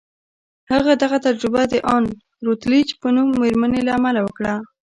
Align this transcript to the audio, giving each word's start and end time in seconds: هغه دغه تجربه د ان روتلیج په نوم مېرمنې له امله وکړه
هغه 0.71 0.91
دغه 1.03 1.17
تجربه 1.25 1.63
د 1.71 1.73
ان 1.95 2.03
روتلیج 2.45 2.87
په 3.01 3.07
نوم 3.15 3.29
مېرمنې 3.41 3.81
له 3.87 3.91
امله 3.99 4.21
وکړه 4.23 4.53